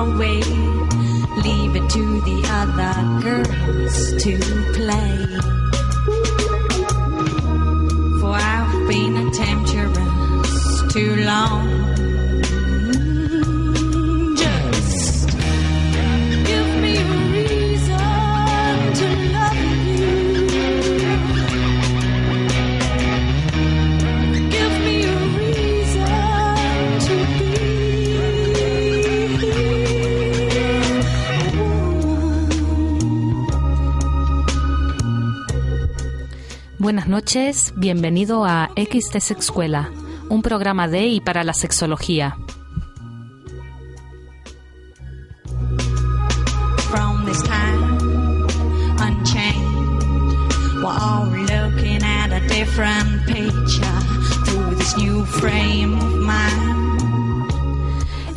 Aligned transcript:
Away, 0.00 0.40
leave 1.44 1.76
it 1.76 1.90
to 1.90 2.20
the 2.22 2.40
other 2.58 2.94
girls 3.20 3.96
to 4.24 4.38
play. 4.76 5.16
For 8.20 8.34
I've 8.34 8.88
been 8.88 9.16
a 9.16 9.30
temptress 9.30 10.92
too 10.92 11.16
long. 11.16 11.79
Noches, 37.20 37.74
bienvenido 37.76 38.46
a 38.46 38.70
X 38.76 39.10
de 39.12 39.20
Sexuela, 39.20 39.90
un 40.30 40.40
programa 40.40 40.88
de 40.88 41.06
y 41.06 41.20
para 41.20 41.44
la 41.44 41.52
sexología. 41.52 42.38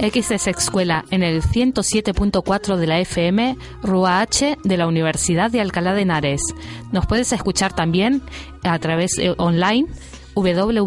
X 0.04 0.30
de 0.30 0.38
Sexuela 0.38 1.06
en 1.12 1.24
el 1.24 1.42
107.4 1.42 2.76
de 2.76 2.88
la 2.88 3.00
FM, 3.00 3.58
Rua 3.82 4.20
H 4.20 4.58
de 4.64 4.78
la 4.78 4.86
Universidad 4.86 5.50
de 5.50 5.62
Alcalá 5.62 5.94
de 5.94 6.02
Henares. 6.02 6.42
Nos 6.92 7.06
puedes 7.06 7.32
escuchar 7.32 7.74
también 7.74 8.22
a 8.64 8.78
través 8.80 9.18
eh, 9.18 9.34
online 9.38 9.88
www.ruah.es. 10.36 10.84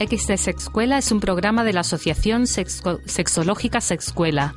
X 0.00 0.26
de 0.26 0.36
Sexuela 0.38 0.98
es 0.98 1.12
un 1.12 1.20
programa 1.20 1.62
de 1.62 1.72
la 1.74 1.80
Asociación 1.80 2.44
Sexo- 2.46 3.00
Sexológica 3.04 3.80
Sexuela, 3.80 4.54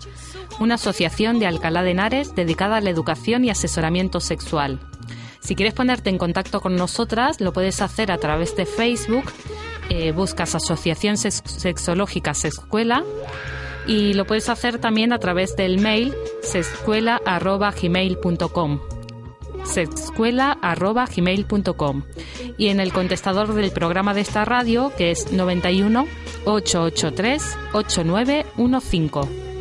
una 0.59 0.75
asociación 0.75 1.37
de 1.39 1.45
Alcalá 1.47 1.83
de 1.83 1.91
Henares 1.91 2.33
dedicada 2.33 2.77
a 2.77 2.81
la 2.81 2.89
educación 2.89 3.43
y 3.45 3.49
asesoramiento 3.49 4.19
sexual. 4.21 4.79
Si 5.41 5.55
quieres 5.55 5.73
ponerte 5.73 6.09
en 6.09 6.17
contacto 6.17 6.61
con 6.61 6.75
nosotras, 6.77 7.41
lo 7.41 7.51
puedes 7.51 7.81
hacer 7.81 8.09
a 8.11 8.17
través 8.17 8.55
de 8.55 8.65
Facebook, 8.65 9.25
eh, 9.89 10.13
buscas 10.13 10.55
Asociación 10.55 11.17
Sex- 11.17 11.41
Sexológica 11.45 12.33
Sexuela 12.33 13.03
y 13.85 14.13
lo 14.13 14.25
puedes 14.25 14.47
hacer 14.47 14.79
también 14.79 15.11
a 15.11 15.19
través 15.19 15.57
del 15.57 15.81
mail 15.81 16.13
sexuela.gmail.com 16.41 18.79
sexuela.gmail.com 19.65 22.03
y 22.57 22.67
en 22.67 22.79
el 22.79 22.93
contestador 22.93 23.53
del 23.53 23.71
programa 23.71 24.13
de 24.13 24.21
esta 24.21 24.45
radio 24.45 24.93
que 24.97 25.11
es 25.11 25.31
91 25.31 26.07
883 26.45 27.57
8915. 27.73 29.52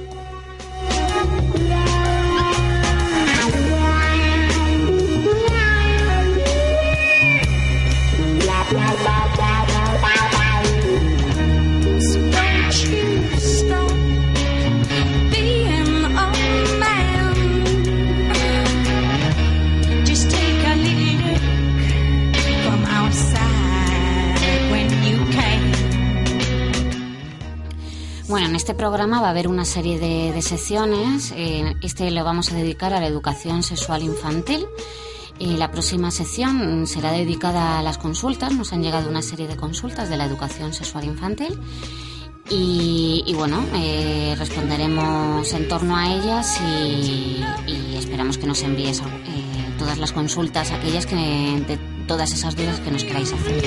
Bueno, 28.33 28.47
en 28.47 28.57
este 28.57 28.73
programa 28.73 29.21
va 29.21 29.27
a 29.27 29.31
haber 29.33 29.47
una 29.47 29.67
serie 29.67 29.99
de, 29.99 30.33
de 30.33 30.41
secciones. 30.41 31.35
Eh, 31.37 31.75
este 31.83 32.11
lo 32.11 32.25
vamos 32.25 32.51
a 32.51 32.55
dedicar 32.55 32.95
a 32.95 33.01
la 33.01 33.07
educación 33.07 33.63
sexual 33.63 34.03
infantil. 34.03 34.65
Eh, 35.39 35.49
la 35.59 35.71
próxima 35.71 36.11
sección 36.11 36.87
será 36.87 37.13
dedicada 37.13 37.79
a 37.79 37.83
las 37.83 37.99
consultas. 37.99 38.55
Nos 38.55 38.73
han 38.73 38.83
llegado 38.83 39.11
una 39.11 39.21
serie 39.21 39.49
de 39.49 39.57
consultas 39.57 40.09
de 40.09 40.17
la 40.17 40.25
educación 40.25 40.73
sexual 40.73 41.05
infantil. 41.05 41.61
Y, 42.49 43.23
y 43.27 43.35
bueno, 43.35 43.63
eh, 43.75 44.35
responderemos 44.39 45.53
en 45.53 45.69
torno 45.69 45.95
a 45.95 46.15
ellas 46.15 46.59
y, 46.59 47.45
y 47.67 47.97
esperamos 47.99 48.39
que 48.39 48.47
nos 48.47 48.63
envíes 48.63 49.01
eh, 49.01 49.75
todas 49.79 49.99
las 49.99 50.13
consultas, 50.13 50.71
aquellas 50.71 51.05
que 51.05 51.17
de 51.17 51.79
todas 52.07 52.33
esas 52.33 52.57
dudas 52.57 52.81
que 52.81 52.93
nos 52.93 53.05
queráis 53.05 53.31
hacer. 53.31 53.63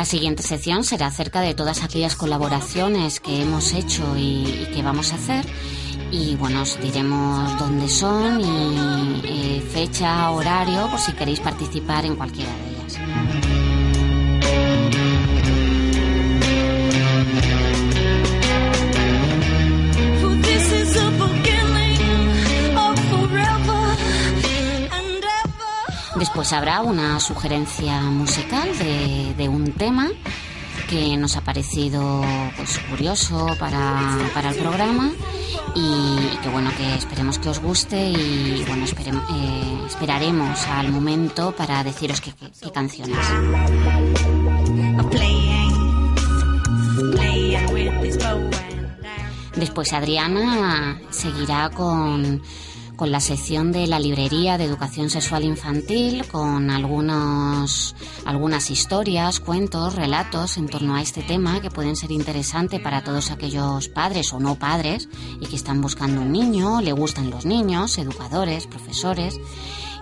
La 0.00 0.06
siguiente 0.06 0.42
sección 0.42 0.82
será 0.82 1.08
acerca 1.08 1.42
de 1.42 1.52
todas 1.52 1.82
aquellas 1.82 2.16
colaboraciones 2.16 3.20
que 3.20 3.42
hemos 3.42 3.74
hecho 3.74 4.16
y, 4.16 4.66
que 4.72 4.82
vamos 4.82 5.12
a 5.12 5.16
hacer. 5.16 5.44
Y 6.10 6.36
bueno, 6.36 6.62
os 6.62 6.80
diremos 6.80 7.58
dónde 7.58 7.86
son 7.86 8.40
y 8.40 9.20
eh, 9.24 9.60
fecha, 9.60 10.30
horario, 10.30 10.88
por 10.88 10.98
si 10.98 11.12
queréis 11.12 11.40
participar 11.40 12.06
en 12.06 12.16
cualquiera 12.16 12.50
de 12.50 12.69
Después 26.40 26.54
habrá 26.58 26.80
una 26.80 27.20
sugerencia 27.20 28.00
musical 28.00 28.66
de, 28.78 29.34
de 29.36 29.46
un 29.50 29.72
tema 29.72 30.08
que 30.88 31.14
nos 31.18 31.36
ha 31.36 31.42
parecido 31.42 32.24
pues, 32.56 32.78
curioso 32.88 33.46
para, 33.58 34.16
para 34.32 34.48
el 34.48 34.56
programa 34.56 35.10
y, 35.74 36.38
que 36.42 36.48
bueno 36.48 36.70
que 36.78 36.94
esperemos 36.94 37.38
que 37.38 37.50
os 37.50 37.58
guste 37.58 38.08
y 38.12 38.64
bueno 38.66 38.86
eh, 38.86 39.82
esperaremos 39.86 40.66
al 40.68 40.90
momento 40.90 41.52
para 41.54 41.84
deciros 41.84 42.22
qué, 42.22 42.32
qué- 42.32 42.50
qué 42.58 42.72
canciones. 42.72 43.18
Después 49.56 49.92
Adriana 49.92 51.00
seguirá 51.10 51.70
con, 51.70 52.40
con 53.00 53.12
la 53.12 53.20
sección 53.20 53.72
de 53.72 53.86
la 53.86 53.98
librería 53.98 54.58
de 54.58 54.64
educación 54.64 55.08
sexual 55.08 55.44
infantil, 55.44 56.26
con 56.26 56.68
algunos, 56.68 57.96
algunas 58.26 58.70
historias, 58.70 59.40
cuentos, 59.40 59.94
relatos 59.94 60.58
en 60.58 60.68
torno 60.68 60.96
a 60.96 61.00
este 61.00 61.22
tema 61.22 61.62
que 61.62 61.70
pueden 61.70 61.96
ser 61.96 62.12
interesantes 62.12 62.78
para 62.78 63.02
todos 63.02 63.30
aquellos 63.30 63.88
padres 63.88 64.34
o 64.34 64.38
no 64.38 64.56
padres 64.56 65.08
y 65.40 65.46
que 65.46 65.56
están 65.56 65.80
buscando 65.80 66.20
un 66.20 66.30
niño, 66.30 66.82
le 66.82 66.92
gustan 66.92 67.30
los 67.30 67.46
niños, 67.46 67.96
educadores, 67.96 68.66
profesores 68.66 69.40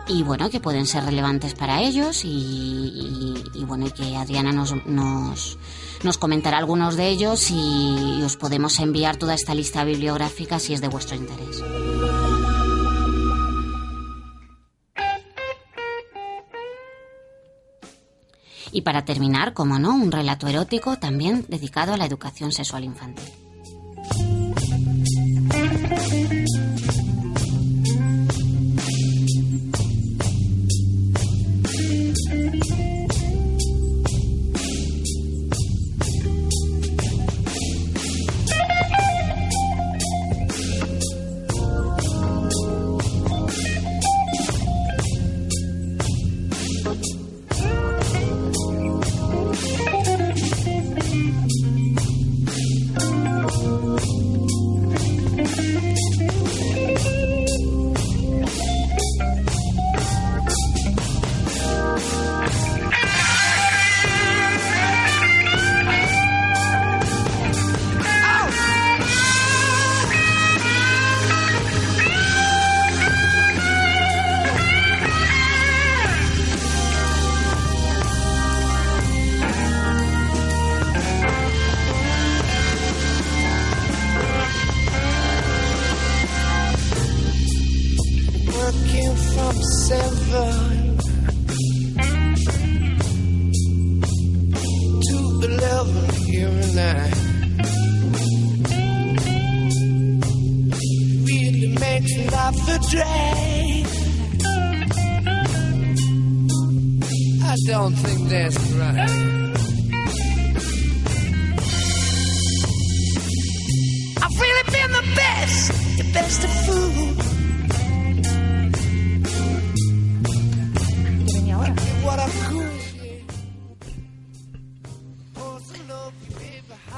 y 0.09 0.25
bueno, 0.25 0.51
que 0.51 0.59
pueden 0.59 0.85
ser 0.85 1.05
relevantes 1.05 1.55
para 1.55 1.81
ellos 1.81 2.23
y, 2.25 3.65
bueno, 3.65 3.87
y 3.87 3.93
que 3.93 4.17
Adriana 4.17 4.51
nos, 4.51 4.75
nos, 4.87 5.57
nos, 6.03 6.19
comentará 6.19 6.59
algunos 6.59 6.97
de 6.97 7.11
ellos 7.11 7.49
y 7.53 8.21
os 8.25 8.37
podemos 8.37 8.81
enviar 8.81 9.19
toda 9.19 9.35
esta 9.35 9.55
lista 9.55 9.85
bibliográfica 9.85 10.59
si 10.59 10.75
es 10.75 10.81
de 10.81 10.89
vuestro 10.89 11.15
interés. 11.15 11.63
Y 18.73 18.83
para 18.83 19.05
terminar, 19.05 19.55
como 19.55 19.79
no, 19.79 19.95
un 19.95 20.13
relato 20.13 20.47
erótico 20.47 20.99
también 20.99 21.45
dedicado 21.49 21.95
a 21.95 21.97
la 21.97 22.07
educación 22.07 22.53
sexual 22.53 22.85
infantil. 22.85 23.29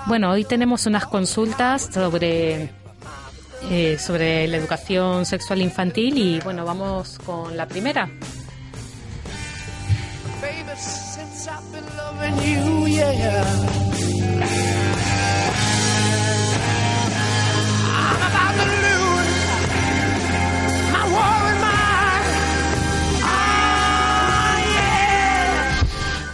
Bueno, 0.07 0.33
hoy 0.33 0.45
tenemos 0.45 0.87
unas 0.87 1.07
consultas 1.07 1.89
sobre, 1.95 2.69
eh, 3.71 3.97
sobre 3.97 4.49
la 4.49 4.57
educación 4.57 5.25
sexual 5.25 5.63
infantil 5.63 6.19
y 6.19 6.41
bueno, 6.41 6.65
vamos 6.65 7.19
con 7.25 7.57
la 7.57 7.69
primera. 7.69 8.11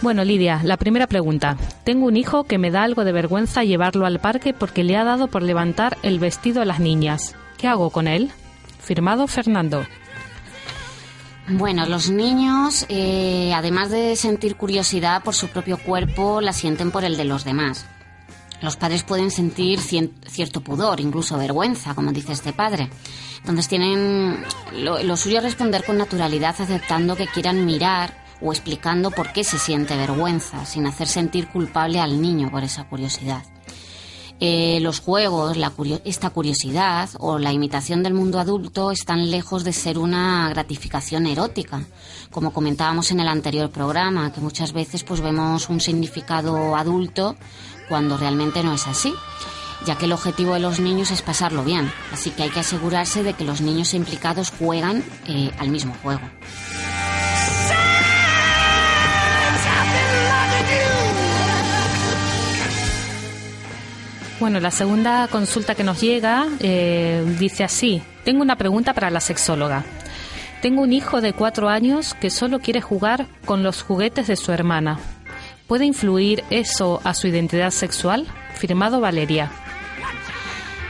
Bueno, 0.01 0.23
Lidia, 0.23 0.61
la 0.63 0.77
primera 0.77 1.07
pregunta. 1.07 1.57
Tengo 1.83 2.05
un 2.05 2.17
hijo 2.17 2.43
que 2.43 2.59
me 2.59 2.69
da 2.69 2.83
algo 2.83 3.03
de 3.03 3.11
vergüenza 3.11 3.63
llevarlo 3.63 4.05
al 4.05 4.19
parque 4.19 4.53
porque 4.53 4.83
le 4.83 4.95
ha 4.95 5.03
dado 5.03 5.27
por 5.27 5.41
levantar 5.41 5.97
el 6.03 6.19
vestido 6.19 6.61
a 6.61 6.65
las 6.65 6.79
niñas. 6.79 7.35
¿Qué 7.57 7.67
hago 7.67 7.89
con 7.89 8.07
él? 8.07 8.31
Firmado 8.79 9.25
Fernando. 9.25 9.85
Bueno, 11.49 11.87
los 11.87 12.11
niños, 12.11 12.85
eh, 12.89 13.51
además 13.55 13.89
de 13.89 14.15
sentir 14.15 14.55
curiosidad 14.55 15.23
por 15.23 15.33
su 15.33 15.47
propio 15.47 15.77
cuerpo, 15.77 16.41
la 16.41 16.53
sienten 16.53 16.91
por 16.91 17.03
el 17.03 17.17
de 17.17 17.25
los 17.25 17.43
demás. 17.43 17.87
Los 18.61 18.75
padres 18.75 19.03
pueden 19.03 19.31
sentir 19.31 19.79
cierto 19.79 20.61
pudor, 20.61 20.99
incluso 20.99 21.37
vergüenza, 21.37 21.95
como 21.95 22.11
dice 22.11 22.33
este 22.33 22.53
padre. 22.53 22.89
Entonces 23.39 23.67
tienen 23.67 24.43
lo, 24.73 25.01
lo 25.01 25.17
suyo 25.17 25.37
es 25.37 25.43
responder 25.43 25.83
con 25.85 25.97
naturalidad, 25.97 26.55
aceptando 26.59 27.15
que 27.15 27.27
quieran 27.27 27.65
mirar 27.65 28.26
o 28.41 28.51
explicando 28.51 29.11
por 29.11 29.33
qué 29.33 29.43
se 29.43 29.59
siente 29.59 29.95
vergüenza, 29.95 30.65
sin 30.65 30.87
hacer 30.87 31.07
sentir 31.07 31.47
culpable 31.47 31.99
al 31.99 32.21
niño 32.21 32.49
por 32.51 32.63
esa 32.63 32.85
curiosidad. 32.85 33.43
Eh, 34.39 34.77
los 34.81 34.99
juegos, 34.99 35.57
esta 36.05 36.29
curiosidad 36.29 37.09
o 37.17 37.39
la 37.39 37.51
imitación 37.51 38.03
del 38.03 38.13
mundo 38.13 38.39
adulto 38.39 38.91
están 38.91 39.31
lejos 39.31 39.63
de 39.63 39.73
ser 39.73 39.97
una 39.97 40.47
gratificación 40.49 41.25
erótica, 41.25 41.81
como 42.29 42.53
comentábamos 42.53 43.09
en 43.09 43.19
el 43.19 43.27
anterior 43.27 43.71
programa, 43.71 44.31
que 44.31 44.39
muchas 44.39 44.73
veces 44.73 45.03
pues 45.03 45.21
vemos 45.21 45.69
un 45.69 45.79
significado 45.79 46.75
adulto 46.75 47.35
cuando 47.89 48.15
realmente 48.15 48.63
no 48.63 48.73
es 48.73 48.85
así, 48.85 49.11
ya 49.87 49.97
que 49.97 50.05
el 50.05 50.13
objetivo 50.13 50.53
de 50.53 50.59
los 50.59 50.79
niños 50.79 51.09
es 51.09 51.23
pasarlo 51.23 51.63
bien, 51.63 51.91
así 52.13 52.29
que 52.29 52.43
hay 52.43 52.49
que 52.51 52.59
asegurarse 52.59 53.23
de 53.23 53.33
que 53.33 53.43
los 53.43 53.61
niños 53.61 53.95
implicados 53.95 54.51
juegan 54.51 55.03
eh, 55.27 55.49
al 55.57 55.69
mismo 55.69 55.95
juego. 56.03 56.21
Bueno, 64.39 64.59
la 64.59 64.69
segunda 64.69 65.27
consulta 65.29 65.73
que 65.73 65.83
nos 65.83 65.99
llega 65.99 66.45
eh, 66.59 67.25
dice 67.39 67.63
así, 67.63 68.03
tengo 68.23 68.43
una 68.43 68.55
pregunta 68.55 68.93
para 68.93 69.09
la 69.09 69.19
sexóloga. 69.19 69.83
Tengo 70.61 70.83
un 70.83 70.93
hijo 70.93 71.21
de 71.21 71.33
cuatro 71.33 71.69
años 71.69 72.13
que 72.13 72.29
solo 72.29 72.59
quiere 72.59 72.79
jugar 72.79 73.25
con 73.45 73.63
los 73.63 73.81
juguetes 73.81 74.27
de 74.27 74.35
su 74.35 74.51
hermana. 74.51 74.99
¿Puede 75.65 75.85
influir 75.85 76.43
eso 76.51 77.01
a 77.03 77.15
su 77.15 77.27
identidad 77.27 77.71
sexual? 77.71 78.27
Firmado 78.53 78.99
Valeria. 78.99 79.49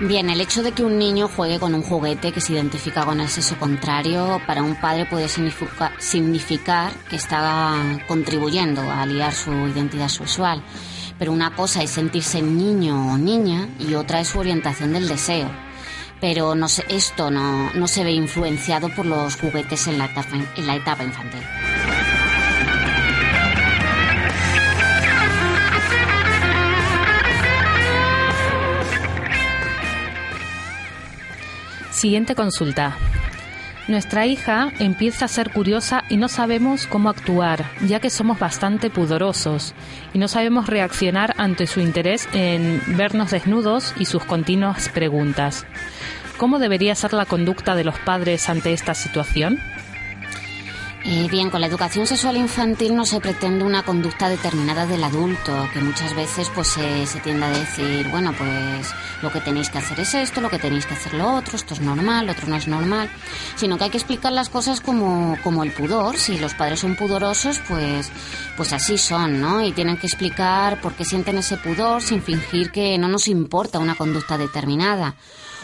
Bien, 0.02 0.30
el 0.30 0.42
hecho 0.42 0.62
de 0.62 0.74
que 0.74 0.84
un 0.84 1.00
niño 1.00 1.30
juegue 1.30 1.58
con 1.58 1.74
un 1.74 1.84
juguete 1.84 2.34
que 2.34 2.42
se 2.42 2.54
identifica 2.54 3.06
con 3.06 3.22
el 3.22 3.30
sexo 3.30 3.58
contrario 3.58 4.42
para 4.46 4.62
un 4.62 4.76
padre 4.76 5.06
puede 5.06 5.28
significar 5.30 6.92
que 7.10 7.16
está 7.16 7.76
contribuyendo 8.08 8.82
a 8.82 9.04
aliar 9.04 9.34
su 9.34 9.52
identidad 9.52 10.10
sexual 10.10 10.62
pero 11.20 11.32
una 11.32 11.56
cosa 11.56 11.84
es 11.84 11.92
sentirse 11.92 12.42
niño 12.42 13.14
o 13.14 13.18
niña 13.18 13.70
y 13.80 13.96
otra 13.96 14.20
es 14.20 14.30
su 14.30 14.40
orientación 14.40 14.94
del 14.94 15.08
deseo. 15.08 15.50
Pero 16.20 16.56
no 16.56 16.68
esto 16.90 17.30
no, 17.30 17.72
no 17.74 17.88
se 17.88 18.04
ve 18.04 18.12
influenciado 18.12 18.90
por 18.90 19.06
los 19.06 19.36
juguetes 19.36 19.88
en 19.88 19.98
la 19.98 20.06
etapa, 20.06 20.36
en 20.56 20.68
la 20.68 20.76
etapa 20.76 21.04
infantil. 21.04 21.42
Siguiente 31.92 32.36
consulta. 32.36 32.96
Nuestra 33.88 34.26
hija 34.26 34.72
empieza 34.80 35.26
a 35.26 35.30
ser 35.30 35.52
curiosa 35.52 36.04
y 36.10 36.18
no 36.18 36.28
sabemos 36.28 36.88
cómo 36.88 37.10
actuar, 37.10 37.66
ya 37.86 38.00
que 38.00 38.10
somos 38.10 38.38
bastante 38.38 38.90
pudorosos 38.90 39.74
y 40.14 40.20
no 40.20 40.28
sabemos 40.28 40.68
reaccionar 40.68 41.34
ante 41.38 41.68
su 41.68 41.80
interés 41.80 42.28
en 42.34 42.82
vernos 42.98 43.32
desnudos 43.32 43.94
y 43.98 44.06
sus 44.06 44.26
continuas 44.26 44.90
preguntas. 44.90 45.66
¿cómo 46.38 46.60
debería 46.60 46.96
ser 46.96 47.14
la 47.14 47.26
conducta 47.26 47.76
de 47.76 47.84
los 47.84 47.98
padres 48.00 48.48
ante 48.50 48.72
esta 48.72 48.94
situación? 48.94 49.60
Eh, 51.10 51.30
bien, 51.32 51.50
con 51.50 51.62
la 51.62 51.68
educación 51.68 52.06
sexual 52.06 52.36
infantil 52.36 52.94
no 52.94 53.06
se 53.06 53.22
pretende 53.22 53.64
una 53.64 53.82
conducta 53.84 54.28
determinada 54.28 54.86
del 54.86 55.02
adulto, 55.06 55.54
que 55.72 55.80
muchas 55.80 56.14
veces 56.14 56.52
pues 56.54 56.68
se 56.68 57.20
tiende 57.24 57.46
a 57.46 57.50
decir, 57.50 58.10
bueno, 58.10 58.34
pues 58.38 58.94
lo 59.22 59.32
que 59.32 59.40
tenéis 59.40 59.70
que 59.70 59.78
hacer 59.78 60.02
es 60.02 60.14
esto, 60.16 60.42
lo 60.42 60.50
que 60.50 60.60
tenéis 60.60 60.86
que 60.86 60.96
hacer 60.96 61.14
lo 61.14 61.36
otro, 61.36 61.56
esto 61.56 61.76
es 61.76 61.80
normal, 61.80 62.26
lo 62.26 62.34
otro 62.34 62.50
no 62.50 62.58
es 62.58 62.68
normal, 62.68 63.10
sino 63.56 63.78
que 63.78 63.86
hay 63.86 63.90
que 63.90 64.00
explicar 64.00 64.34
las 64.34 64.50
cosas 64.50 64.82
como, 64.82 65.38
como 65.46 65.64
el 65.64 65.72
pudor. 65.72 66.18
Si 66.18 66.38
los 66.40 66.54
padres 66.56 66.82
son 66.82 66.98
pudorosos, 66.98 67.62
pues, 67.70 68.12
pues 68.58 68.74
así 68.74 68.98
son, 68.98 69.40
¿no? 69.40 69.64
Y 69.64 69.72
tienen 69.72 69.96
que 69.96 70.08
explicar 70.08 70.82
por 70.82 70.94
qué 70.94 71.06
sienten 71.06 71.38
ese 71.38 71.56
pudor 71.56 72.02
sin 72.02 72.22
fingir 72.22 72.70
que 72.70 72.98
no 72.98 73.08
nos 73.08 73.30
importa 73.30 73.80
una 73.80 73.96
conducta 73.96 74.38
determinada 74.38 75.16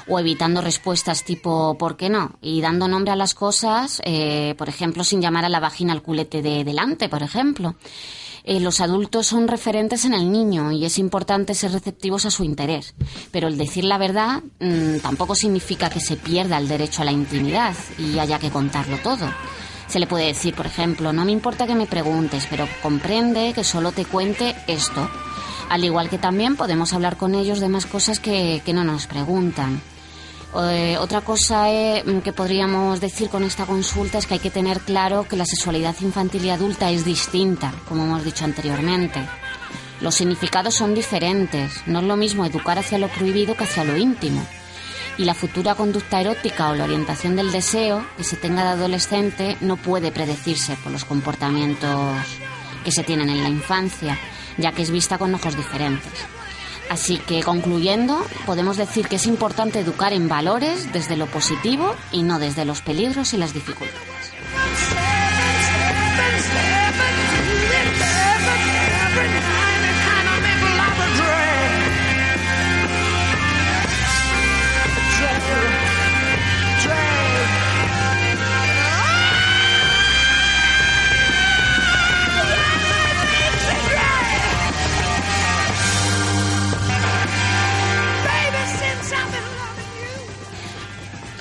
o 0.07 0.19
evitando 0.19 0.61
respuestas 0.61 1.23
tipo 1.23 1.77
¿por 1.77 1.97
qué 1.97 2.09
no? 2.09 2.37
y 2.41 2.61
dando 2.61 2.87
nombre 2.87 3.11
a 3.11 3.15
las 3.15 3.33
cosas, 3.33 4.01
eh, 4.05 4.55
por 4.57 4.69
ejemplo, 4.69 5.03
sin 5.03 5.21
llamar 5.21 5.45
a 5.45 5.49
la 5.49 5.59
vagina 5.59 5.93
al 5.93 6.01
culete 6.01 6.41
de 6.41 6.63
delante, 6.63 7.09
por 7.09 7.23
ejemplo. 7.23 7.75
Eh, 8.45 8.59
los 8.59 8.81
adultos 8.81 9.27
son 9.27 9.47
referentes 9.47 10.03
en 10.03 10.13
el 10.13 10.29
niño 10.29 10.71
y 10.73 10.83
es 10.83 10.99
importante 10.99 11.53
ser 11.53 11.71
receptivos 11.71 12.25
a 12.25 12.31
su 12.31 12.43
interés. 12.43 12.93
Pero 13.31 13.47
el 13.47 13.57
decir 13.57 13.85
la 13.85 13.97
verdad 13.97 14.43
mm, 14.59 14.97
tampoco 14.97 15.33
significa 15.33 15.89
que 15.89 16.01
se 16.01 16.17
pierda 16.17 16.57
el 16.57 16.67
derecho 16.67 17.01
a 17.01 17.05
la 17.05 17.13
intimidad 17.13 17.75
y 17.97 18.19
haya 18.19 18.39
que 18.39 18.51
contarlo 18.51 18.97
todo. 18.97 19.29
Se 19.87 19.99
le 19.99 20.07
puede 20.07 20.25
decir, 20.25 20.55
por 20.55 20.65
ejemplo, 20.65 21.13
no 21.13 21.23
me 21.23 21.31
importa 21.31 21.67
que 21.67 21.75
me 21.75 21.85
preguntes, 21.85 22.47
pero 22.49 22.67
comprende 22.81 23.53
que 23.53 23.63
solo 23.63 23.91
te 23.91 24.05
cuente 24.05 24.55
esto. 24.67 25.09
Al 25.69 25.83
igual 25.85 26.09
que 26.09 26.17
también 26.17 26.57
podemos 26.57 26.93
hablar 26.93 27.15
con 27.15 27.35
ellos 27.35 27.59
de 27.59 27.69
más 27.69 27.85
cosas 27.85 28.19
que, 28.19 28.61
que 28.65 28.73
no 28.73 28.83
nos 28.83 29.07
preguntan. 29.07 29.81
Eh, 30.55 30.97
otra 30.99 31.21
cosa 31.21 31.71
eh, 31.71 32.03
que 32.23 32.31
podríamos 32.31 33.01
decir 33.01 33.29
con 33.29 33.43
esta 33.43 33.65
consulta 33.65 34.19
es 34.19 34.27
que 34.27 34.35
hay 34.35 34.39
que 34.39 34.51
tener 34.51 34.81
claro 34.81 35.27
que 35.27 35.35
la 35.35 35.45
sexualidad 35.45 35.95
infantil 36.01 36.45
y 36.45 36.51
adulta 36.51 36.91
es 36.91 37.05
distinta, 37.05 37.73
como 37.89 38.03
hemos 38.03 38.23
dicho 38.23 38.45
anteriormente. 38.45 39.19
Los 39.99 40.15
significados 40.15 40.75
son 40.75 40.93
diferentes. 40.93 41.81
No 41.87 41.99
es 41.99 42.05
lo 42.05 42.17
mismo 42.17 42.45
educar 42.45 42.77
hacia 42.77 42.99
lo 42.99 43.07
prohibido 43.07 43.55
que 43.55 43.63
hacia 43.63 43.83
lo 43.83 43.97
íntimo. 43.97 44.45
Y 45.17 45.25
la 45.25 45.33
futura 45.33 45.75
conducta 45.75 46.21
erótica 46.21 46.69
o 46.69 46.75
la 46.75 46.83
orientación 46.83 47.35
del 47.35 47.51
deseo 47.51 48.05
que 48.17 48.23
se 48.23 48.35
tenga 48.35 48.63
de 48.63 48.69
adolescente 48.69 49.57
no 49.61 49.77
puede 49.77 50.11
predecirse 50.11 50.75
por 50.83 50.91
los 50.91 51.05
comportamientos 51.05 52.17
que 52.83 52.91
se 52.91 53.03
tienen 53.03 53.29
en 53.29 53.43
la 53.43 53.49
infancia, 53.49 54.19
ya 54.57 54.71
que 54.71 54.81
es 54.81 54.91
vista 54.91 55.17
con 55.17 55.33
ojos 55.33 55.55
diferentes. 55.55 56.11
Así 56.89 57.17
que 57.17 57.41
concluyendo, 57.41 58.25
podemos 58.45 58.77
decir 58.77 59.07
que 59.07 59.15
es 59.15 59.25
importante 59.25 59.79
educar 59.79 60.13
en 60.13 60.27
valores 60.27 60.91
desde 60.93 61.17
lo 61.17 61.27
positivo 61.27 61.95
y 62.11 62.23
no 62.23 62.39
desde 62.39 62.65
los 62.65 62.81
peligros 62.81 63.33
y 63.33 63.37
las 63.37 63.53
dificultades. 63.53 64.33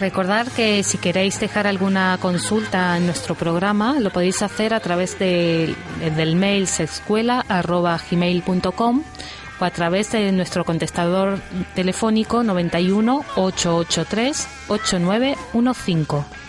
Recordar 0.02 0.50
que 0.50 0.82
si 0.82 0.98
queréis 0.98 1.38
dejar 1.38 1.68
alguna 1.68 2.18
consulta 2.20 2.96
en 2.96 3.06
nuestro 3.06 3.36
programa, 3.36 4.00
lo 4.00 4.10
podéis 4.10 4.42
hacer 4.42 4.74
a 4.74 4.80
través 4.80 5.16
del 5.16 5.76
mail 6.34 6.66
sexuela.gmail.com 6.66 9.02
o 9.60 9.64
a 9.64 9.70
través 9.70 10.10
de 10.10 10.32
nuestro 10.32 10.64
contestador 10.64 11.38
telefónico 11.76 12.42
91 12.42 13.24
883 13.36 14.48
8915. 14.66 16.41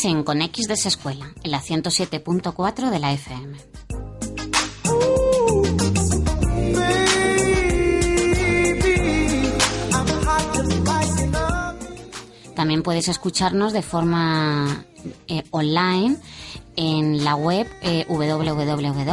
Con 0.00 0.40
X 0.40 0.66
de 0.66 0.72
escuela, 0.88 1.30
en 1.42 1.50
la 1.50 1.60
107.4 1.60 2.88
de 2.88 2.98
la 2.98 3.12
FM. 3.12 3.58
También 12.56 12.82
puedes 12.82 13.08
escucharnos 13.08 13.74
de 13.74 13.82
forma 13.82 14.86
eh, 15.28 15.42
online 15.50 16.16
en 16.76 17.22
la 17.22 17.34
web 17.34 17.66
eh, 17.82 18.06
www.ruah.es. 18.08 19.10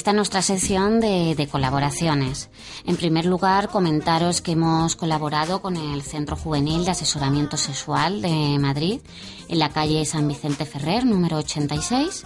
Esta 0.00 0.12
es 0.12 0.16
nuestra 0.16 0.40
sección 0.40 0.98
de, 0.98 1.46
colaboraciones. 1.52 2.48
En 2.86 2.96
primer 2.96 3.26
lugar, 3.26 3.68
comentaros 3.68 4.40
que 4.40 4.52
hemos 4.52 4.96
colaborado 4.96 5.60
con 5.60 5.76
el 5.76 6.00
Centro 6.00 6.36
Juvenil 6.36 6.86
de 6.86 6.92
Asesoramiento 6.92 7.58
Sexual 7.58 8.22
de 8.22 8.56
Madrid, 8.58 9.02
en 9.46 9.58
la 9.58 9.68
calle 9.68 10.06
San 10.06 10.26
Vicente 10.26 10.64
Ferrer, 10.64 11.04
número 11.04 11.36
86. 11.36 12.24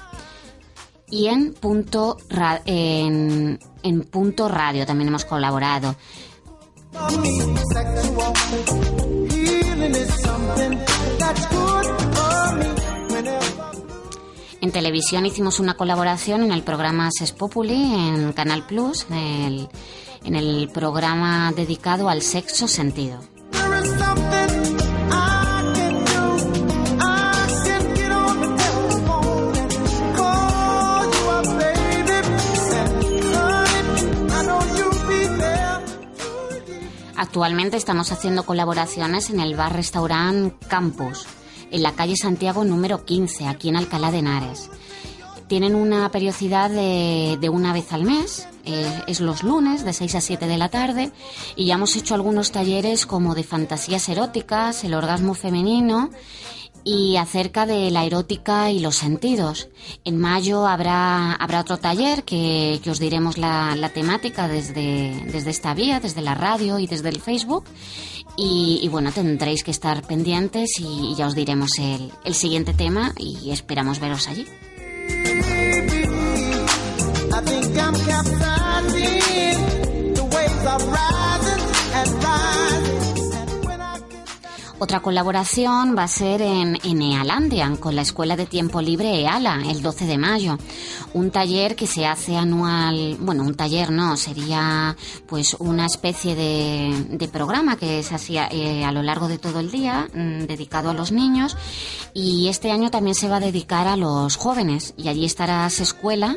Y 1.08 1.26
en 1.26 1.52
punto, 1.52 2.16
en, 2.64 3.58
en 3.82 4.04
punto 4.04 4.48
radio 4.48 4.86
también 4.86 5.08
hemos 5.08 5.24
colaborado. 5.24 5.96
En 14.64 14.72
televisión 14.72 15.26
hicimos 15.26 15.60
una 15.60 15.74
colaboración 15.74 16.42
en 16.42 16.50
el 16.50 16.62
programa 16.62 17.10
Ses 17.10 17.32
Populi 17.32 17.74
en 17.74 18.32
Canal 18.32 18.66
Plus, 18.66 19.04
en 19.10 19.68
el, 20.34 20.70
programa 20.70 21.52
dedicado 21.54 22.08
al 22.08 22.22
sexo 22.22 22.66
sentido. 22.66 23.20
Actualmente 37.14 37.76
estamos 37.76 38.12
haciendo 38.12 38.44
colaboraciones 38.46 39.28
en 39.28 39.40
el 39.40 39.56
bar-restaurant 39.56 40.54
Campus 40.68 41.26
en 41.70 41.82
la 41.82 41.92
calle 41.92 42.16
Santiago 42.16 42.64
número 42.64 43.04
15, 43.04 43.46
aquí 43.46 43.68
en 43.68 43.76
Alcalá 43.76 44.10
de 44.10 44.18
Henares. 44.18 44.70
Tienen 45.46 45.74
una 45.74 46.10
periodicidad 46.10 46.70
de, 46.70 47.48
una 47.50 47.72
vez 47.72 47.92
al 47.92 48.04
mes, 48.04 48.48
eh, 48.64 49.02
es 49.06 49.20
los 49.20 49.42
lunes 49.42 49.84
de 49.84 49.92
6 49.92 50.14
a 50.14 50.20
7 50.20 50.46
de 50.46 50.58
la 50.58 50.70
tarde, 50.70 51.12
y 51.54 51.66
ya 51.66 51.74
hemos 51.74 51.96
hecho 51.96 52.14
algunos 52.14 52.50
talleres 52.50 53.04
como 53.04 53.34
de 53.34 53.44
fantasías 53.44 54.08
eróticas, 54.08 54.84
el 54.84 54.94
orgasmo 54.94 55.34
femenino 55.34 56.10
y 56.84 57.16
acerca 57.16 57.64
de 57.66 57.90
la 57.90 58.04
erótica 58.04 58.70
y 58.70 58.78
los 58.78 58.96
sentidos. 58.96 59.68
En 60.04 60.18
mayo 60.18 60.66
habrá, 60.66 61.32
habrá 61.32 61.60
otro 61.60 61.78
taller 61.78 62.24
que, 62.24 62.80
que 62.84 62.90
os 62.90 62.98
diremos 62.98 63.38
la, 63.38 63.74
la 63.74 63.88
temática 63.88 64.46
desde, 64.48 65.14
desde 65.32 65.50
esta 65.50 65.74
vía, 65.74 65.98
desde 65.98 66.20
la 66.20 66.34
radio 66.34 66.78
y 66.78 66.86
desde 66.86 67.08
el 67.08 67.20
Facebook. 67.20 67.64
Y, 68.36 68.88
bueno, 68.90 69.12
tendréis 69.12 69.62
que 69.62 69.70
estar 69.70 70.02
pendientes 70.02 70.70
y, 70.78 71.14
ya 71.14 71.26
os 71.26 71.34
diremos 71.34 71.78
el, 71.78 72.10
el 72.24 72.34
siguiente 72.34 72.74
tema 72.74 73.12
y 73.16 73.50
esperamos 73.50 74.00
veros 74.00 74.26
allí. 74.28 74.46
Otra 84.80 85.00
colaboración 85.00 85.94
va 85.96 86.02
a 86.02 86.08
ser 86.08 86.42
en, 86.42 86.76
en 86.82 87.00
Ealandian 87.00 87.76
con 87.76 87.94
la 87.94 88.02
Escuela 88.02 88.36
de 88.36 88.46
Tiempo 88.46 88.82
Libre 88.82 89.20
EALA 89.20 89.62
el 89.70 89.82
12 89.82 90.04
de 90.04 90.18
mayo. 90.18 90.58
Un 91.12 91.30
taller 91.30 91.76
que 91.76 91.86
se 91.86 92.06
hace 92.06 92.36
anual, 92.36 93.16
bueno, 93.20 93.44
un 93.44 93.54
taller 93.54 93.92
no, 93.92 94.16
sería 94.16 94.96
pues 95.26 95.54
una 95.60 95.86
especie 95.86 96.34
de, 96.34 97.06
de 97.08 97.28
programa 97.28 97.76
que 97.76 98.02
se 98.02 98.16
hacía 98.16 98.48
eh, 98.50 98.84
a 98.84 98.90
lo 98.90 99.02
largo 99.04 99.28
de 99.28 99.38
todo 99.38 99.60
el 99.60 99.70
día 99.70 100.08
mm, 100.12 100.46
dedicado 100.46 100.90
a 100.90 100.94
los 100.94 101.12
niños 101.12 101.56
y 102.12 102.48
este 102.48 102.72
año 102.72 102.90
también 102.90 103.14
se 103.14 103.28
va 103.28 103.36
a 103.36 103.40
dedicar 103.40 103.86
a 103.86 103.96
los 103.96 104.36
jóvenes 104.36 104.92
y 104.96 105.06
allí 105.08 105.24
estará 105.24 105.70
escuela 105.84 106.36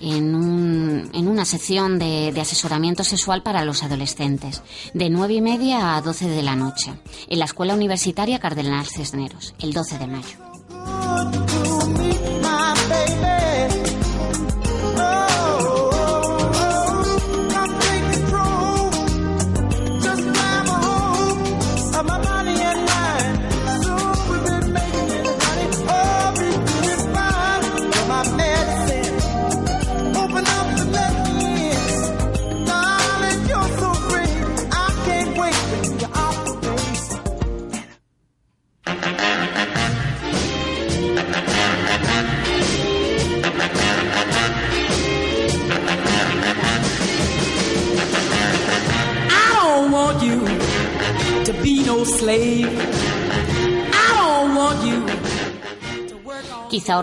en, 0.00 0.34
un- 0.34 1.10
en 1.12 1.28
una 1.28 1.44
sección 1.44 1.98
de, 1.98 2.32
de 2.32 2.40
asesoramiento 2.40 3.04
sexual 3.04 3.42
para 3.42 3.64
los 3.64 3.82
adolescentes, 3.82 4.62
de 4.94 5.10
9 5.10 5.34
y 5.34 5.40
media 5.40 5.96
a 5.96 6.00
12 6.02 6.28
de 6.28 6.42
la 6.42 6.56
noche, 6.56 6.92
en 7.28 7.38
la 7.38 7.44
Escuela 7.44 7.74
Universitaria 7.74 8.38
Cardenal 8.38 8.86
Cisneros, 8.86 9.54
el 9.60 9.72
12 9.72 9.98
de 9.98 10.06
mayo. 10.06 10.49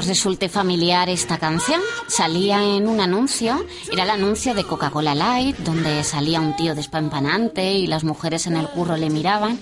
Resulte 0.07 0.49
familiar 0.49 1.09
esta 1.09 1.37
canción. 1.37 1.81
Salía 2.07 2.63
en 2.63 2.87
un 2.87 2.99
anuncio, 3.01 3.65
era 3.91 4.03
el 4.03 4.09
anuncio 4.09 4.53
de 4.53 4.63
Coca-Cola 4.63 5.13
Light, 5.13 5.57
donde 5.57 6.03
salía 6.03 6.39
un 6.39 6.55
tío 6.55 6.73
despampanante 6.73 7.73
y 7.73 7.87
las 7.87 8.03
mujeres 8.03 8.47
en 8.47 8.55
el 8.55 8.67
curro 8.69 8.97
le 8.97 9.09
miraban. 9.09 9.59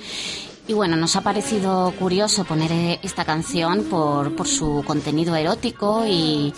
Y 0.68 0.74
bueno, 0.74 0.96
nos 0.96 1.16
ha 1.16 1.22
parecido 1.22 1.94
curioso 2.00 2.44
poner 2.44 3.00
esta 3.04 3.24
canción 3.24 3.84
por, 3.84 4.48
su 4.48 4.84
contenido 4.86 5.36
erótico 5.36 6.06
y, 6.08 6.54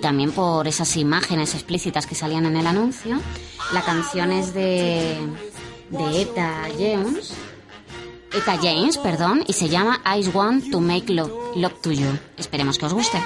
también 0.00 0.32
por 0.32 0.66
esas 0.66 0.96
imágenes 0.96 1.54
explícitas 1.54 2.06
que 2.06 2.14
salían 2.14 2.46
en 2.46 2.56
el 2.56 2.66
anuncio. 2.66 3.20
La 3.72 3.82
canción 3.82 4.32
es 4.32 4.54
de, 4.54 5.18
de 5.90 6.22
Eta 6.22 6.68
James. 6.78 7.34
Eta 8.32 8.56
James, 8.62 8.96
perdón, 8.96 9.42
y 9.48 9.52
se 9.52 9.68
llama 9.68 10.00
I 10.04 10.28
Want 10.28 10.70
to 10.70 10.80
Make 10.80 11.12
Love, 11.12 11.32
Love 11.56 11.80
to 11.82 11.90
You. 11.90 12.16
Esperemos 12.36 12.78
que 12.78 12.86
os 12.86 12.94
guste. 12.94 13.18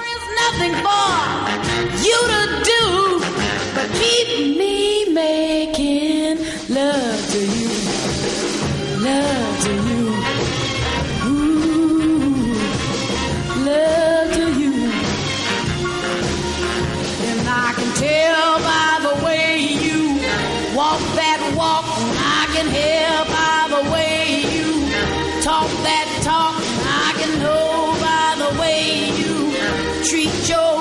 Tell 17.95 18.59
by 18.59 18.99
the 19.03 19.25
way 19.25 19.57
you 19.57 20.19
walk 20.75 20.99
that 21.15 21.53
walk. 21.55 21.85
I 21.87 22.45
can 22.53 22.67
hear 22.67 23.23
by 23.31 23.67
the 23.69 23.89
way 23.89 24.14
that 25.85 26.07
talk. 26.23 26.57
I 26.57 27.11
can 27.19 27.31
know 27.39 27.93
by 28.01 28.29
the 28.43 28.51
way 28.59 29.13
you 29.21 29.33
treat 30.09 30.49
your 30.49 30.74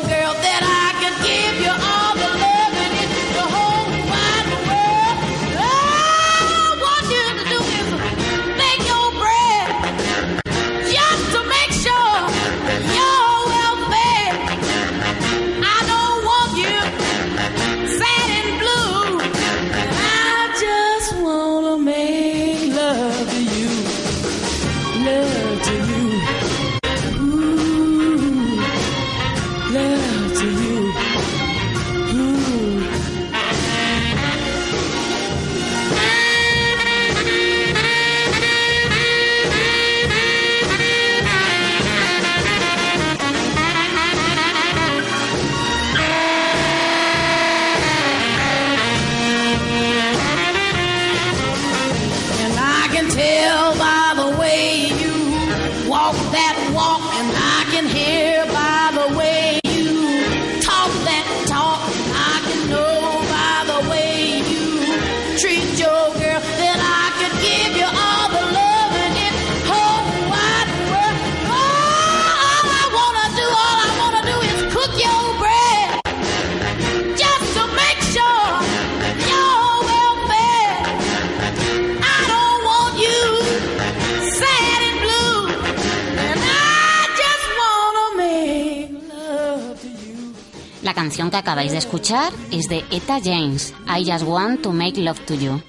tell 53.15 53.79
by 53.79 54.13
the 54.17 54.37
way 54.41 54.89
you 54.89 55.15
walk 55.89 56.17
that 56.35 56.57
walk, 56.75 57.03
and 57.15 57.44
La 90.95 91.03
canción 91.03 91.29
que 91.29 91.37
acabáis 91.37 91.73
de 91.73 91.79
escuchar 91.79 92.33
es 92.53 92.69
de 92.69 92.85
Eta 92.93 93.19
James, 93.21 93.75
I 93.89 94.09
Just 94.09 94.25
Want 94.25 94.63
to 94.63 94.73
Make 94.73 95.01
Love 95.01 95.19
to 95.27 95.35
You. 95.35 95.61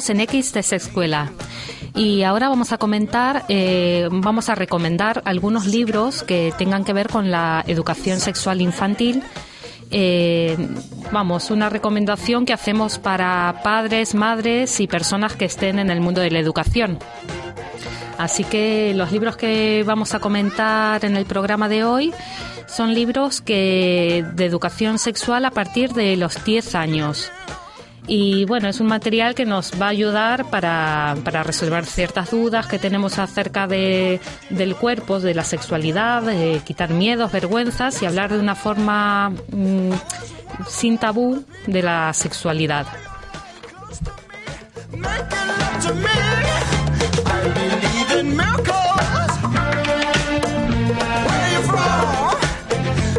Seguimos 0.00 0.10
en 0.10 0.20
X 0.20 0.54
de 0.54 0.60
Escuela. 0.60 1.32
Y 1.94 2.22
ahora 2.22 2.48
vamos 2.48 2.72
a 2.72 2.78
comentar, 2.78 3.44
eh, 3.50 4.08
vamos 4.10 4.48
a 4.48 4.54
recomendar 4.54 5.20
algunos 5.26 5.66
libros 5.66 6.22
que 6.22 6.50
tengan 6.56 6.84
que 6.84 6.94
ver 6.94 7.08
con 7.08 7.30
la 7.30 7.62
educación 7.66 8.18
sexual 8.18 8.62
infantil. 8.62 9.22
Eh, 9.90 10.56
vamos, 11.12 11.50
una 11.50 11.68
recomendación 11.68 12.46
que 12.46 12.54
hacemos 12.54 12.98
para 12.98 13.60
padres, 13.62 14.14
madres 14.14 14.80
y 14.80 14.86
personas 14.86 15.36
que 15.36 15.44
estén 15.44 15.78
en 15.78 15.90
el 15.90 16.00
mundo 16.00 16.22
de 16.22 16.30
la 16.30 16.38
educación. 16.38 16.98
Así 18.16 18.44
que 18.44 18.94
los 18.94 19.12
libros 19.12 19.36
que 19.36 19.84
vamos 19.84 20.14
a 20.14 20.20
comentar 20.20 21.04
en 21.04 21.18
el 21.18 21.26
programa 21.26 21.68
de 21.68 21.84
hoy 21.84 22.14
son 22.66 22.94
libros 22.94 23.42
que 23.42 24.24
de 24.34 24.46
educación 24.46 24.98
sexual 24.98 25.44
a 25.44 25.50
partir 25.50 25.92
de 25.92 26.16
los 26.16 26.42
10 26.42 26.76
años. 26.76 27.30
Y 28.06 28.44
bueno, 28.46 28.68
es 28.68 28.80
un 28.80 28.88
material 28.88 29.34
que 29.34 29.44
nos 29.44 29.80
va 29.80 29.86
a 29.86 29.90
ayudar 29.90 30.50
para, 30.50 31.16
para 31.24 31.44
resolver 31.44 31.86
ciertas 31.86 32.30
dudas 32.32 32.66
que 32.66 32.78
tenemos 32.78 33.18
acerca 33.18 33.68
de, 33.68 34.20
del 34.50 34.74
cuerpo, 34.74 35.20
de 35.20 35.34
la 35.34 35.44
sexualidad, 35.44 36.24
quitar 36.64 36.90
miedos, 36.90 37.30
vergüenzas 37.30 38.02
y 38.02 38.06
hablar 38.06 38.32
de 38.32 38.40
una 38.40 38.56
forma 38.56 39.30
mm, 39.30 39.92
sin 40.68 40.98
tabú 40.98 41.44
de 41.66 41.82
la 41.82 42.12
sexualidad. 42.12 42.86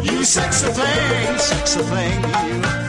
You 0.02 0.24
sexy 0.24 0.66
thing, 0.68 1.38
sexy 1.38 1.80
thing, 1.80 2.22
you. 2.62 2.83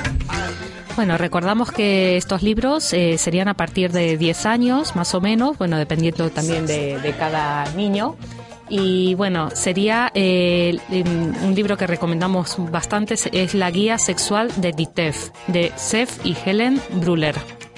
Bueno, 0.95 1.17
recordamos 1.17 1.71
que 1.71 2.15
estos 2.15 2.41
libros 2.41 2.93
eh, 2.93 3.17
serían 3.17 3.49
a 3.49 3.53
partir 3.53 3.91
de 3.91 4.17
10 4.17 4.45
años, 4.45 4.95
más 4.95 5.13
o 5.13 5.19
menos, 5.19 5.58
bueno, 5.58 5.77
dependiendo 5.77 6.29
también 6.29 6.65
de, 6.65 7.13
cada 7.19 7.65
niño. 7.73 8.15
Y 8.69 9.13
bueno, 9.15 9.49
sería 9.53 10.10
eh, 10.15 10.79
un 11.43 11.53
libro 11.53 11.75
que 11.75 11.86
recomendamos 11.86 12.55
bastante, 12.71 13.15
es 13.31 13.53
La 13.53 13.69
Guía 13.71 13.97
Sexual 13.97 14.49
de 14.55 14.71
Ditef, 14.71 15.31
de 15.47 15.73
Sef 15.75 16.25
y 16.25 16.36
Helen 16.45 16.81
Bruller, 16.93 17.36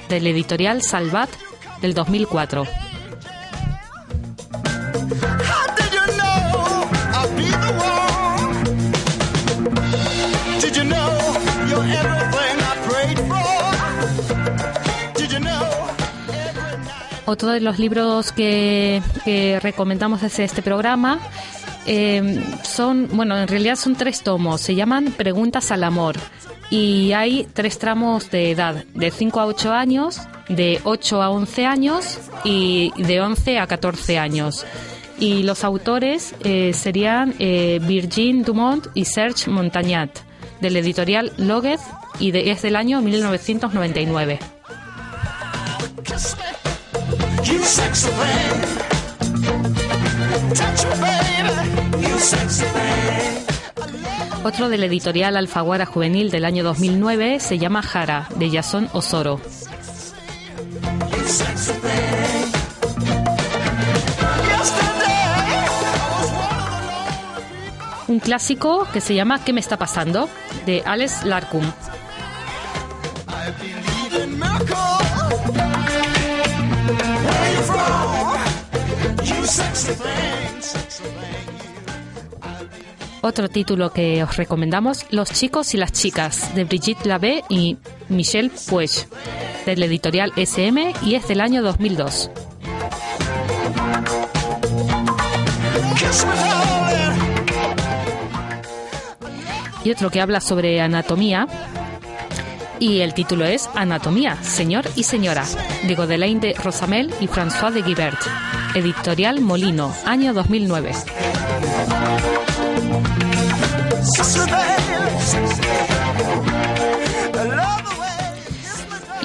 del 0.10 0.28
editorial 0.28 0.84
Salvat 0.84 1.30
del 1.82 1.96
2004. 1.96 2.87
Otro 17.28 17.52
de 17.52 17.60
los 17.60 17.78
libros 17.78 18.32
que, 18.32 19.02
que 19.26 19.60
recomendamos 19.60 20.22
desde 20.22 20.46
este 20.46 20.62
programa 20.62 21.20
eh, 21.86 22.42
son, 22.64 23.10
bueno, 23.12 23.38
en 23.38 23.50
realidad 23.50 23.76
son 23.76 23.96
tres 23.96 24.22
tomos, 24.22 24.62
se 24.62 24.76
llaman 24.76 25.12
Preguntas 25.12 25.70
al 25.72 25.84
Amor 25.84 26.16
y 26.70 27.12
hay 27.12 27.46
tres 27.54 27.80
tramos 27.80 28.32
de 28.32 28.52
edad, 28.52 28.86
de 28.94 29.12
5 29.12 29.42
a 29.42 29.46
8 29.46 29.74
años, 29.74 30.22
de 30.48 30.80
8 30.86 31.22
a 31.22 31.30
11 31.30 31.66
años 31.66 32.18
y 32.46 32.94
de 32.96 33.20
11 33.20 33.60
a 33.60 33.68
14 33.68 34.18
años. 34.18 34.66
Y 35.20 35.44
los 35.44 35.66
autores 35.66 36.34
eh, 36.46 36.72
serían 36.74 37.36
eh, 37.40 37.80
Virgin 37.82 38.44
Dumont 38.44 38.88
y 38.94 39.04
Serge 39.04 39.50
Montagnat, 39.50 40.12
del 40.62 40.78
editorial 40.78 41.34
Loguez 41.38 41.82
y 42.22 42.36
es 42.38 42.62
del 42.62 42.78
año 42.78 43.02
1999. 43.02 44.40
You 47.48 47.64
sexy 47.64 48.10
thing. 48.10 48.62
Touch 50.54 50.86
me, 50.86 50.96
baby. 51.00 52.08
You 52.08 52.20
sexy 52.20 52.66
thing. 52.66 54.44
Otro 54.44 54.68
del 54.70 54.84
editorial 54.84 55.38
Alfaguara 55.38 55.86
Juvenil 55.86 56.30
del 56.30 56.44
año 56.44 56.64
2009 56.66 57.40
se 57.40 57.58
llama 57.58 57.82
Jara, 57.82 58.28
de 58.36 58.50
Jason 58.52 58.90
Osoro. 58.94 59.40
Un 68.08 68.20
clásico 68.20 68.88
que 68.94 69.02
se 69.02 69.16
llama 69.16 69.44
¿Qué 69.44 69.54
me 69.54 69.60
está 69.60 69.78
pasando? 69.78 70.30
de 70.66 70.84
Alex 70.86 71.24
Larcum. 71.24 71.64
Otro 83.28 83.50
título 83.50 83.92
que 83.92 84.24
os 84.24 84.38
recomendamos, 84.38 85.06
Los 85.10 85.34
chicos 85.34 85.74
y 85.74 85.78
las 85.78 85.92
chicas, 85.92 86.56
de 86.56 86.64
Brigitte 86.64 87.06
Lavé 87.06 87.44
y 87.50 87.76
Michel 88.08 88.52
Puig, 88.70 88.90
del 89.66 89.84
editorial 89.84 90.32
SM 90.38 90.94
y 91.04 91.16
es 91.16 91.28
del 91.28 91.42
año 91.42 91.62
2002. 91.62 92.32
Kiss 95.98 96.26
me, 96.26 96.36
darling. 96.38 97.22
Y 99.84 99.92
otro 99.92 100.10
que 100.10 100.22
habla 100.22 100.40
sobre 100.40 100.80
anatomía, 100.80 101.48
y 102.80 103.02
el 103.02 103.14
título 103.14 103.44
es 103.44 103.70
Anatomía, 103.76 104.42
Señor 104.42 104.86
y 104.96 105.04
Señora, 105.04 105.44
de 105.86 105.96
Godelaine 105.96 106.40
de 106.40 106.54
Rosamel 106.54 107.14
y 107.20 107.28
François 107.28 107.74
de 107.74 107.82
Guibert, 107.82 108.22
editorial 108.74 109.42
Molino, 109.42 109.94
año 110.06 110.34
2009. 110.34 110.94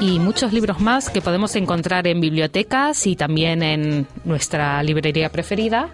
Y 0.03 0.19
muchos 0.19 0.53
libros 0.53 0.81
más 0.81 1.11
que 1.11 1.23
podemos 1.23 1.55
encontrar 1.55 2.09
en 2.09 2.21
bibliotecas 2.21 3.07
y 3.07 3.15
también 3.15 3.63
en 3.63 4.09
nuestra 4.25 4.83
librería 4.83 5.31
preferida, 5.31 5.91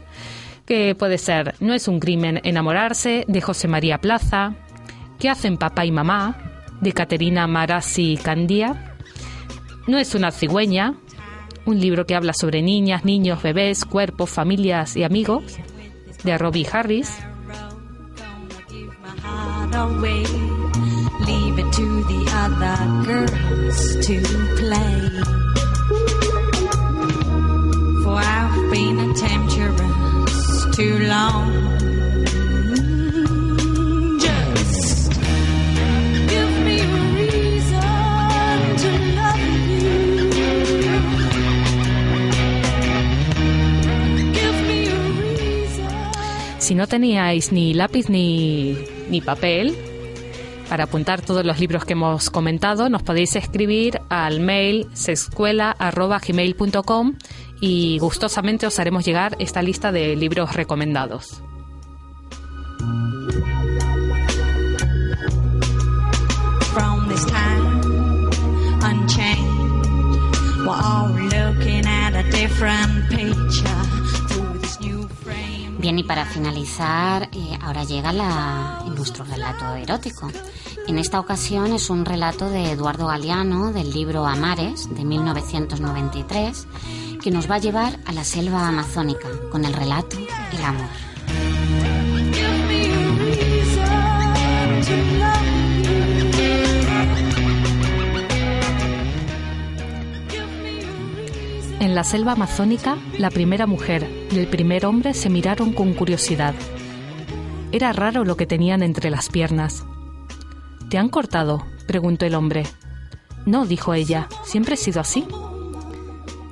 que 0.65 0.95
puede 0.95 1.19
ser 1.19 1.55
No 1.61 1.75
es 1.75 1.89
un 1.89 2.01
crimen 2.01 2.41
enamorarse, 2.43 3.27
de 3.29 3.41
José 3.43 3.69
María 3.69 3.99
Plaza, 3.99 4.55
¿Qué 5.19 5.29
hacen 5.29 5.59
papá 5.59 5.85
y 5.85 5.91
mamá? 5.91 6.37
de 6.81 6.93
Caterina 6.93 7.47
Marasi 7.47 8.17
Candía, 8.17 8.95
No 9.87 9.99
es 9.99 10.15
una 10.15 10.31
cigüeña, 10.31 10.95
un 11.67 11.79
libro 11.79 12.07
que 12.07 12.15
habla 12.15 12.33
sobre 12.33 12.63
niñas, 12.63 13.05
niños, 13.05 13.43
bebés, 13.43 13.85
cuerpos, 13.85 14.31
familias 14.31 14.97
y 14.97 15.05
amigos, 15.05 15.59
de 16.25 16.39
Robbie 16.39 16.67
Harris, 16.73 17.19
heart 19.73 19.91
away. 19.91 20.25
Leave 21.27 21.59
it 21.59 21.73
to 21.73 22.03
the 22.05 22.25
other 22.33 22.77
girls 23.05 24.07
to 24.07 24.21
play. 24.57 25.11
For 28.05 28.17
I've 28.17 28.71
been 28.71 28.99
a 28.99 29.15
temptress 29.15 30.77
too 30.77 30.99
long. 31.07 31.47
Just 34.21 35.11
give 36.29 36.53
me 36.65 36.81
a 36.81 36.83
reason 37.15 37.81
to 38.83 38.91
love 39.19 39.41
you. 39.69 39.99
Give 44.33 44.59
me 44.69 44.79
a 44.89 44.91
reason. 45.21 45.93
Si 46.59 46.75
no 46.75 46.87
teníais 46.87 47.53
ni 47.53 47.75
lápiz 47.75 48.09
ni, 48.09 48.77
ni 49.09 49.21
papel 49.21 49.77
para 50.69 50.85
apuntar 50.85 51.23
todos 51.23 51.45
los 51.47 51.59
libros 51.59 51.85
que 51.85 51.95
hemos 51.95 52.31
comentado, 52.31 52.89
nos 52.91 53.03
podéis 53.03 53.35
escribir 53.37 54.01
al 54.11 54.41
mail 54.41 54.87
sescuela.gmail.com 54.93 57.15
y 57.61 57.99
gustosamente 57.99 58.67
os 58.67 58.79
haremos 58.79 59.07
llegar 59.07 59.35
esta 59.39 59.63
lista 59.63 59.93
de 59.93 60.15
libros 60.15 60.55
recomendados. 60.55 61.43
from 66.79 67.09
this 67.09 67.25
time 67.25 67.83
unchanged. 68.85 70.67
We're 70.67 70.75
all 70.75 71.09
looking 71.09 71.87
at 71.87 72.15
a 72.15 72.23
different 72.31 73.09
picture 73.11 73.83
through 74.29 74.59
this 74.61 74.79
new 74.81 75.09
frame. 75.25 75.77
Bien, 75.81 75.99
y 75.99 76.05
para 76.05 76.25
finalizar, 76.27 77.29
eh, 77.33 77.59
ahora 77.63 77.85
llega 77.85 78.13
la, 78.13 78.85
nuestro 78.99 79.25
relato 79.25 79.75
erótico. 79.77 80.31
En 80.87 80.99
esta 80.99 81.19
ocasión 81.21 81.73
es 81.73 81.89
un 81.89 82.05
relato 82.05 82.51
de 82.51 82.73
Eduardo 82.73 83.07
Galeano 83.07 83.73
del 83.73 83.91
libro 83.91 84.27
Amares 84.27 84.95
de 84.95 85.05
1993 85.05 86.67
que 87.23 87.31
nos 87.31 87.51
va 87.51 87.55
a 87.55 87.59
llevar 87.59 87.99
a 88.05 88.13
la 88.13 88.25
selva 88.25 88.69
amazónica 88.69 89.29
con 89.51 89.65
el 89.65 89.73
relato 89.73 90.19
El 90.53 90.65
amor. 90.65 90.89
Give 94.85 95.39
la 101.99 102.05
selva 102.05 102.31
amazónica, 102.31 102.97
la 103.19 103.29
primera 103.29 103.67
mujer 103.67 104.09
y 104.31 104.39
el 104.39 104.47
primer 104.47 104.87
hombre 104.87 105.15
se 105.15 105.29
miraron 105.29 105.73
con 105.73 105.95
curiosidad. 105.95 106.55
Era 107.71 107.93
raro 107.93 108.25
lo 108.25 108.37
que 108.37 108.47
tenían 108.47 108.83
entre 108.83 109.11
las 109.11 109.29
piernas. 109.29 109.85
¿Te 110.89 110.99
han 110.99 111.09
cortado? 111.09 111.67
preguntó 111.87 112.25
el 112.25 112.35
hombre. 112.35 112.65
No, 113.45 113.67
dijo 113.67 113.95
ella, 113.95 114.29
siempre 114.45 114.75
he 114.75 114.79
sido 114.79 115.01
así. 115.01 115.27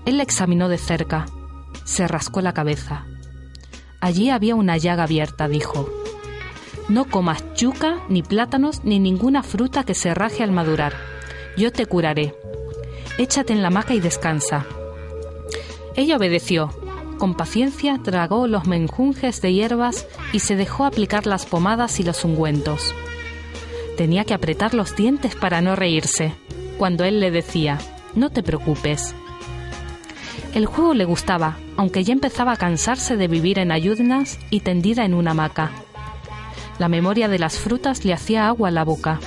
Él 0.05 0.19
la 0.19 0.23
examinó 0.23 0.69
de 0.69 0.79
cerca. 0.79 1.27
Se 1.85 2.07
rascó 2.07 2.41
la 2.41 2.53
cabeza. 2.53 3.07
Allí 4.01 4.31
había 4.31 4.55
una 4.55 4.77
llaga 4.77 5.05
abierta, 5.05 5.49
dijo. 5.49 5.89
No 6.89 7.07
comas 7.07 7.43
yuca, 7.57 7.99
ni 8.09 8.23
plátanos, 8.23 8.85
ni 8.85 9.01
ninguna 9.01 9.43
fruta 9.43 9.85
que 9.85 9.95
se 9.95 10.15
raje 10.15 10.45
al 10.45 10.53
madurar. 10.53 10.93
Yo 11.57 11.73
te 11.73 11.87
curaré. 11.87 12.35
Échate 13.19 13.53
en 13.53 13.63
la 13.63 13.69
hamaca 13.69 13.95
y 13.95 14.01
descansa. 14.01 14.67
Ella 15.97 16.17
obedeció. 16.17 16.71
Con 17.19 17.35
paciencia 17.35 17.99
tragó 18.03 18.47
los 18.47 18.67
menjunjes 18.67 19.41
de 19.41 19.55
hierbas 19.55 20.07
y 20.33 20.41
se 20.41 20.55
dejó 20.55 20.85
aplicar 20.85 21.27
las 21.27 21.47
pomadas 21.47 21.99
y 21.99 22.03
los 22.03 22.25
ungüentos. 22.25 22.95
Tenía 23.97 24.25
que 24.25 24.35
apretar 24.35 24.75
los 24.75 24.95
dientes 24.95 25.35
para 25.35 25.63
no 25.63 25.77
reírse, 25.77 26.35
cuando 26.77 27.05
él 27.05 27.21
le 27.21 27.31
decía, 27.31 27.79
no 28.15 28.29
te 28.29 28.43
preocupes. 28.43 29.15
El 30.53 30.67
juego 30.67 30.93
le 30.93 31.07
gustaba, 31.07 31.57
aunque 31.77 32.05
ya 32.05 32.13
empezaba 32.13 32.53
a 32.53 32.57
cansarse 32.57 33.17
de 33.17 33.29
vivir 33.29 33.59
en 33.59 33.73
ayunas 33.73 34.39
y 34.51 34.61
tendida 34.61 35.05
en 35.05 35.15
una 35.15 35.31
hamaca. 35.31 35.71
La 36.79 36.89
memoria 36.89 37.29
de 37.29 37.39
las 37.39 37.59
frutas 37.59 38.05
le 38.05 38.13
hacía 38.13 38.47
agua 38.49 38.69
a 38.69 38.73
la 38.73 38.85
boca. 38.85 39.21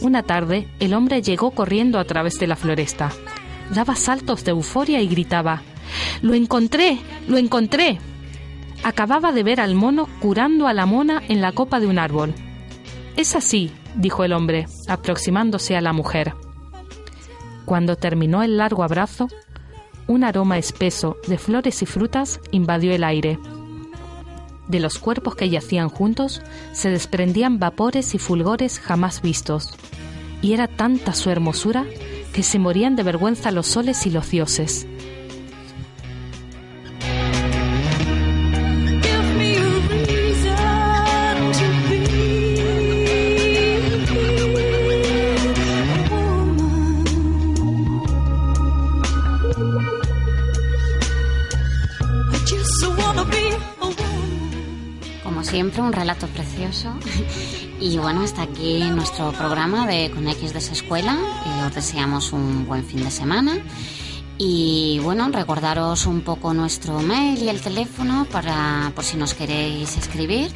Una 0.00 0.22
tarde, 0.22 0.66
el 0.80 0.94
hombre 0.94 1.20
llegó 1.20 1.50
corriendo 1.50 1.98
a 1.98 2.04
través 2.04 2.38
de 2.38 2.46
la 2.46 2.56
floresta. 2.56 3.10
Daba 3.70 3.94
saltos 3.94 4.44
de 4.44 4.50
euforia 4.50 5.00
y 5.00 5.08
gritaba, 5.08 5.62
¡Lo 6.20 6.34
encontré! 6.34 6.98
¡Lo 7.28 7.36
encontré! 7.36 7.98
Acababa 8.84 9.32
de 9.32 9.42
ver 9.42 9.60
al 9.60 9.74
mono 9.74 10.08
curando 10.20 10.66
a 10.66 10.72
la 10.72 10.86
mona 10.86 11.22
en 11.28 11.40
la 11.40 11.52
copa 11.52 11.78
de 11.80 11.86
un 11.86 11.98
árbol. 11.98 12.34
Es 13.16 13.36
así, 13.36 13.70
dijo 13.94 14.24
el 14.24 14.32
hombre, 14.32 14.66
aproximándose 14.88 15.76
a 15.76 15.80
la 15.80 15.92
mujer. 15.92 16.34
Cuando 17.64 17.96
terminó 17.96 18.42
el 18.42 18.56
largo 18.56 18.82
abrazo, 18.82 19.28
un 20.06 20.24
aroma 20.24 20.58
espeso 20.58 21.16
de 21.28 21.38
flores 21.38 21.82
y 21.82 21.86
frutas 21.86 22.40
invadió 22.50 22.92
el 22.92 23.04
aire. 23.04 23.38
De 24.68 24.80
los 24.80 24.98
cuerpos 24.98 25.36
que 25.36 25.48
yacían 25.48 25.88
juntos 25.88 26.42
se 26.72 26.90
desprendían 26.90 27.58
vapores 27.58 28.14
y 28.14 28.18
fulgores 28.18 28.80
jamás 28.80 29.22
vistos, 29.22 29.74
y 30.40 30.54
era 30.54 30.66
tanta 30.66 31.12
su 31.12 31.30
hermosura 31.30 31.84
que 32.32 32.42
se 32.42 32.58
morían 32.58 32.96
de 32.96 33.02
vergüenza 33.02 33.50
los 33.50 33.66
soles 33.66 34.06
y 34.06 34.10
los 34.10 34.30
dioses. 34.30 34.86
Relato 56.02 56.26
precioso. 56.28 56.88
Y 57.80 57.98
bueno, 57.98 58.20
hasta 58.22 58.42
aquí 58.42 58.78
nuestro 58.90 59.32
programa 59.32 59.88
de 59.88 60.08
Con 60.12 60.28
X 60.28 60.52
de 60.52 60.60
esa 60.60 60.72
escuela. 60.72 61.14
Eh, 61.46 61.66
os 61.66 61.74
deseamos 61.74 62.32
un 62.32 62.64
buen 62.64 62.84
fin 62.84 63.02
de 63.02 63.10
semana. 63.10 63.58
Y 64.38 65.00
bueno, 65.02 65.28
recordaros 65.32 66.06
un 66.06 66.20
poco 66.20 66.54
nuestro 66.54 67.00
mail 67.00 67.42
y 67.42 67.48
el 67.48 67.60
teléfono 67.60 68.24
para 68.30 68.92
por 68.94 69.02
si 69.04 69.16
nos 69.16 69.34
queréis 69.34 69.96
escribir. 69.96 70.52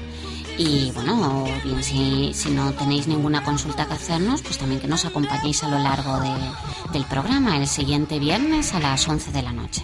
Y 0.57 0.93
bueno, 0.93 1.43
o 1.43 1.45
bien 1.65 1.83
si, 1.83 2.31
si 2.33 2.51
no 2.51 2.73
tenéis 2.75 3.09
ninguna 3.09 3.43
consulta 3.43 3.87
que 3.87 3.95
hacernos, 3.95 4.43
pues 4.43 4.57
también 4.59 4.81
que 4.81 4.87
nos 4.89 5.05
acompañéis 5.05 5.65
a 5.65 5.69
lo 5.69 5.79
largo 5.81 6.21
de- 6.21 6.53
del 6.93 7.05
programa 7.07 7.57
el 7.57 7.67
siguiente 7.67 8.21
viernes 8.21 8.73
a 8.73 8.79
las 8.79 9.07
11 9.09 9.33
de 9.33 9.43
la 9.43 9.53
noche. 9.53 9.83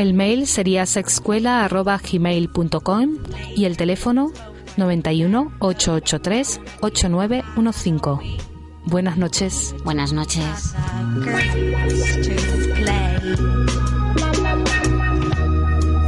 El 0.00 0.14
mail 0.14 0.46
sería 0.46 0.86
sexescuela.gmail.com 0.86 3.10
y 3.54 3.66
el 3.66 3.76
teléfono 3.76 4.32
91 4.78 5.52
883 5.58 6.58
8915. 6.80 8.38
Buenas 8.86 9.18
noches. 9.18 9.74
Buenas 9.84 10.14
noches. 10.14 10.74
girls 11.22 12.16
to 12.26 12.34
play. 12.76 13.18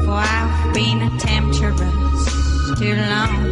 For 0.06 0.16
I've 0.16 0.72
been 0.72 1.02
a 1.02 1.10
temptress 1.18 1.84
too 2.78 2.94
long. 2.94 3.51